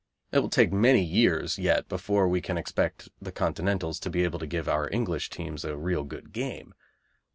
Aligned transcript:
It 0.31 0.39
will 0.39 0.49
take 0.49 0.73
many 0.73 1.03
years 1.03 1.59
yet 1.59 1.87
before 1.87 2.27
we 2.27 2.41
can 2.41 2.57
expect 2.57 3.09
the 3.21 3.31
Continentals 3.31 3.99
to 3.99 4.09
be 4.09 4.23
able 4.23 4.39
to 4.39 4.47
give 4.47 4.67
our 4.67 4.89
English 4.91 5.29
teams 5.29 5.63
a 5.63 5.77
real 5.77 6.05
good 6.05 6.33
game. 6.33 6.73